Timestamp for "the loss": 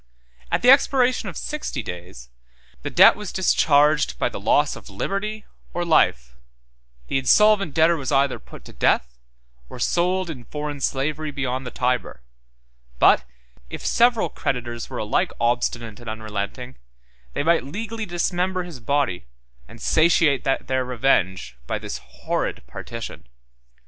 4.29-4.75